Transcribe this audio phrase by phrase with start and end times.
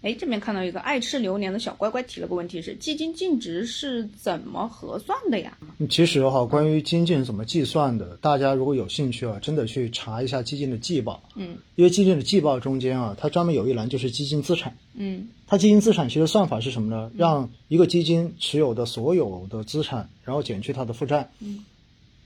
[0.00, 5.58] 哎，这边看到一个爱吃榴莲的小乖乖提了个问题是：基金净值是怎么核算的呀？
[5.90, 11.22] 其实哈，关于基金净值怎么计算的，大家如果有兴趣啊，真的去查一下基金的季报。
[11.34, 14.76] 嗯，因为基金的季报中间啊，它专门有一栏就是基金资产。
[14.94, 17.10] 嗯，它基金资产其实算法是什么呢？
[17.16, 21.64] 让一个基金持有的所有的资产，然后减去它的负债，嗯，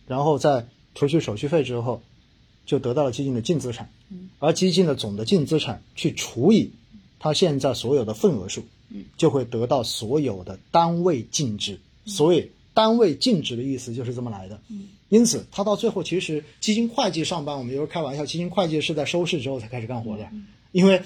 [0.06, 2.02] 然后再除去手续费之后，
[2.66, 3.90] 就得到了基金的净资产。
[4.10, 6.70] 嗯，而基金的总的净资产去除以
[7.22, 11.78] 它现在所有的份额数，嗯，就会得到所有的单位净值。
[12.04, 14.60] 所以单位净值的意思就是这么来的。
[14.68, 20.28] 嗯，因此它到最后其实基金会计上班，我们有时候开玩笑，基金会计是在收市之后才开始干活的，
[20.72, 21.00] 因为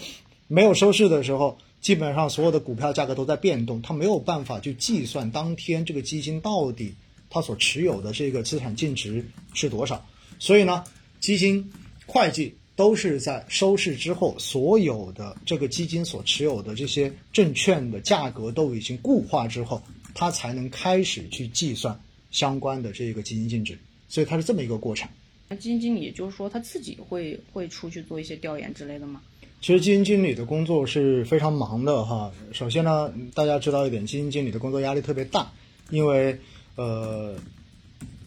[0.46, 6.94] 没有收市的时候，基本上所有的股票价格都在变动，它没有办法去计算当天这个基金到底
[7.28, 10.02] 它所持有的这个资产净值是多少。
[10.38, 10.82] 所以呢，
[11.20, 11.70] 基金
[12.06, 19.82] 会计都是在收市之后，所有的这个基金所持有的这些证券的价格都已经固化之后，
[20.14, 21.98] 它才能开始去计算
[22.30, 23.76] 相关的这个基金净值。
[24.08, 25.08] 所以它是这么一个过程。
[25.48, 29.22] 那基金经理就是说他自己会会出去做一些调研之类的吗？
[29.60, 32.30] 其实基金经理的工作是非常忙的哈。
[32.52, 35.50] 首先呢，大家知道一点，基金经理的工作压力特别大，
[35.90, 36.38] 因为
[36.74, 37.36] 呃，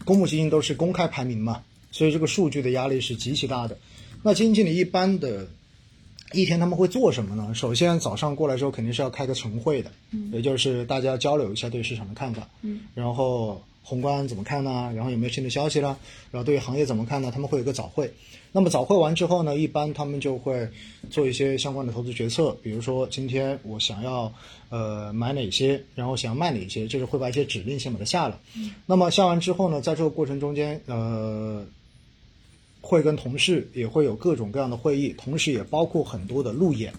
[0.04, 3.78] 公募基金都是公开排名嘛，所以这个数据的压力是极其大的。
[4.22, 5.48] 那基金经理一般的
[6.32, 7.54] 一天他们会做什么呢？
[7.54, 14.92] 首先早上过来之后肯定是要开个晨会的，嗯也就是大家交流一下对市场的看法，嗯，然后宏观怎么看呢？
[14.94, 15.96] 然后有没有新的消息啦？
[16.30, 17.30] 然后对于行业怎么看呢？
[17.32, 18.12] 他们会有个早会。
[18.52, 20.68] 那么早会完之后呢，一般他们就会
[21.08, 24.32] 做一些相关的投资决策，比如说今天我想要
[24.70, 28.40] 呃买哪些，然后想要卖哪些，就是会把一些指令先把它下了。
[28.86, 31.64] 那么下完之后呢，在这个过程中间，呃，
[32.80, 36.92] 会跟同事也会有各种各样的会议，同时也包括很多的路演，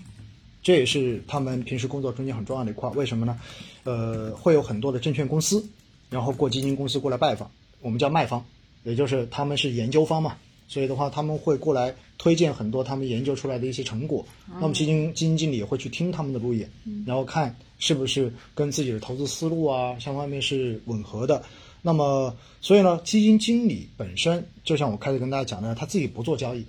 [0.62, 2.90] 这也是他们平时工作中间很重要的一块。
[2.92, 3.40] 为什么呢？
[3.84, 5.64] 呃，会有很多的证券公司，
[6.10, 7.50] 然后过基金公司过来拜访，
[7.82, 8.46] 我们叫卖方，
[8.84, 10.38] 也就是他们是研究方嘛。
[10.68, 14.26] 所以的话，他们会过来推荐很多他们研究出来的一些成果。
[14.62, 16.70] 那么基金基金经理也会去听他们的路演，
[17.06, 21.44] 然后看是不是跟自己的投资思路啊相方面是吻合的。
[21.82, 26.66] 那么，所以呢，基金经理本身就像我开始跟大家讲的，他自己不做交易，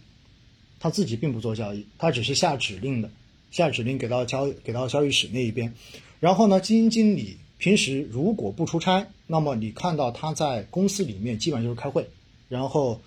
[0.80, 3.10] 他自己并不做交易，他只是下指令的，
[3.50, 5.74] 下指令给到交给到交易室那一边。
[6.20, 12.08] 然后呢，基金经理平时如果不出差，那么你看到他在公司里面基本上就是开会，
[12.48, 13.00] 然后。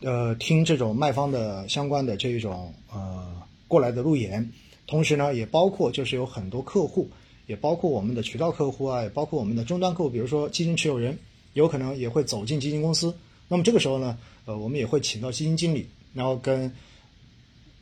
[0.00, 3.34] 呃，听这种卖方的相关的这一种呃
[3.66, 4.52] 过来的路演，
[4.86, 7.08] 同时呢，也包括就是有很多客户，
[7.46, 11.16] 也包括我们的渠道客户啊，也包括我们的终端客户，比如说基金持有人，
[11.54, 13.14] 有可能也会走进基金公司。
[13.48, 16.72] 那么这个时候呢，呃，我们也会请到基金经理，然后跟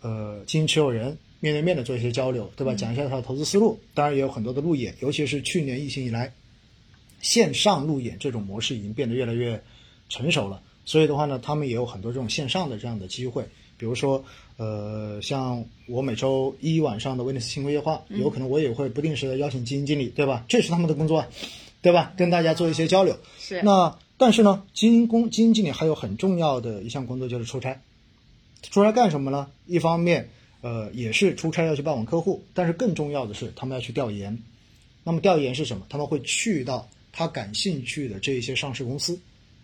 [0.02, 2.74] 呃基金持有人面对面的做一些交流，对吧？
[2.74, 3.78] 讲一下他的投资思路。
[3.94, 6.32] 当然也有很多的路演，尤其是去年疫情以来，
[7.22, 9.62] 线上路演这种模式已经变得越来越
[10.08, 10.60] 成熟了。
[10.84, 14.24] 所以的话呢，他们也有很多这种线上的这样的机会，比如说，
[14.56, 20.44] 呃，像我每周一晚上的威尼斯轻规夜话，有可能我也会不定时的邀请基金经理，对吧？
[20.48, 21.26] 这是他们的工作，
[21.82, 22.12] 对吧？
[22.16, 23.18] 跟大家做一些交流。
[23.38, 23.60] 是。
[23.62, 27.80] 那但是呢，基金公基金经理还有很重要的一项工作就是出差。
[28.62, 29.48] 出差干什么呢？
[29.66, 30.30] 一方面，
[30.60, 34.38] 呃，也是出差要去拜访客户，但是更重要的是他们要去调研。
[35.02, 35.84] 那么调研是什么？
[35.88, 39.18] 他们会去到他感兴趣的这一些上市公司，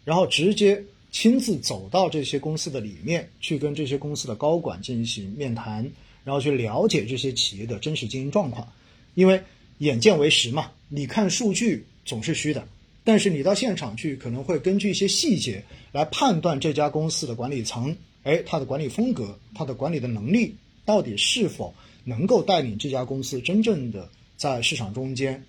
[0.05, 0.83] 然后直接。
[1.11, 5.91] 亲自走到这些公司的里面去，跟这些公司的高管进行面谈，
[6.23, 8.73] 然后去了解这些企业的真实经营状况。
[9.15, 9.43] 因为
[9.79, 12.67] 眼见为实嘛，你看数据总是虚的，
[13.03, 20.55] 但是你到现场去，可能会根据一些细节来判断这家公司的管理层，哎，他的管理风格，他的管理的能力，
[20.85, 25.45] 到底是否能够带领这家公司真正的在市场中间，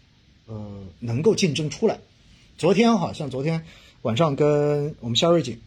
[0.48, 2.00] 呃，能够竞争出来。
[2.58, 3.64] 昨天好像昨天。
[4.04, 5.60] 晚上跟我们肖瑞锦，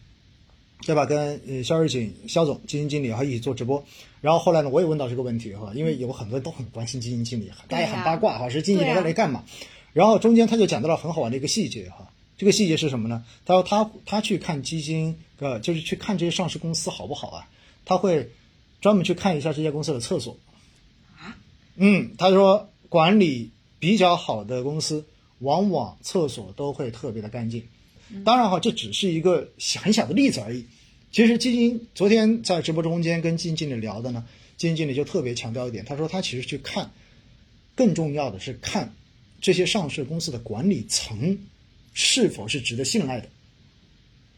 [0.85, 1.05] 对吧？
[1.05, 3.83] 跟呃肖瑞锦肖总基金经理还一起做直播。
[4.21, 9.43] 然后后来呢，我也问到这个问题哈，因为有很多人都很关心基金经理，大家很八卦哈，是基金经理来干嘛？
[9.93, 13.23] 然后中间他就讲到了很好玩的一个细节哈，这个细节是什么呢？
[13.45, 17.47] 他说他他去看基金，呃，就是去看这些上市公司好不好啊？
[17.85, 18.31] 他会
[18.81, 20.37] 专门去看一下这些公司的厕所。
[21.17, 21.37] 啊？
[21.75, 25.05] 嗯，他说管理比较好的公司，
[25.39, 27.63] 往往厕所都会特别的干净。
[28.23, 29.49] 当然哈，这只是一个
[29.81, 30.65] 很小的例子而已。
[31.11, 34.25] 其实基金昨天在直播中间跟基金经理聊的呢，
[34.57, 36.91] 基金经理就特别强调一点，他说他其实去看，
[37.73, 38.93] 更重要的是看
[39.41, 41.37] 这些上市公司的管理层
[41.93, 43.29] 是否是值得信赖的。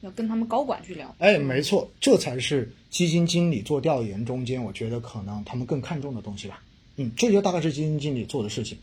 [0.02, 1.16] 要跟他们高管去聊。
[1.18, 6.64] 哎，没错，这才是基金经理做调研中间，我觉得可能他们更看重的东西吧。
[6.98, 8.78] 嗯，这就大概是基金经理做的事情。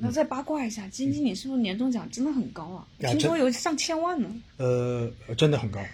[0.00, 2.86] 那再八卦一下，基金经理是不是年终奖真的很高啊？
[2.98, 4.28] 呀听说有上千万呢。
[4.56, 5.80] 呃，真的很高。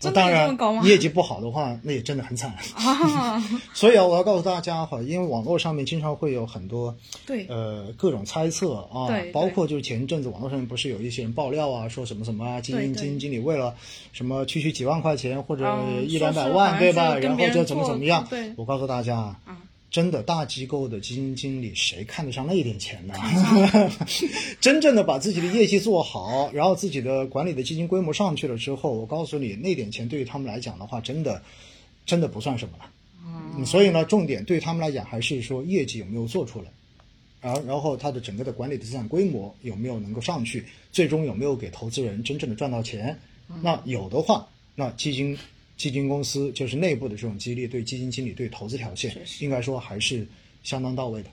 [0.00, 2.54] 真的有当然业绩不好的话，那也真的很惨。
[2.76, 3.42] 啊，
[3.74, 6.96] 所以啊，我要告诉大家哈，因为网络上面经常会有很多
[7.26, 13.74] 对，呃各种猜测啊对，包括就是前一阵子网络上面不是有一些人爆料啊，说什么什么啊，基金经理为了
[14.12, 17.18] 什么区区几万块钱或者嗯一两百万，对吧？
[17.18, 18.52] 然后就怎么怎么样对？
[18.56, 19.58] 我告诉大家啊，
[19.90, 23.14] 真的大机构的基金经理谁看得上那点钱呢？
[24.60, 31.42] 真正的把自己的业绩做好，然后自己的管理的基金规模上去了之后，我告诉你，那点钱对于他们来讲的话，真的
[32.04, 32.90] 真的不算什么了。
[33.24, 36.68] 嗯，所以呢，重点对他们来讲还是说业绩有没有做出来，
[37.40, 43.18] 然后然后它的整个的管理的资产规模有没有能够上去，最终有没有给投资人真正的赚到钱。
[43.62, 45.36] 那有的话，那基金
[45.78, 50.26] 基金公司就是内部的这种激励，对基金经理对投资条件应该说还是
[50.62, 51.30] 相当到位的。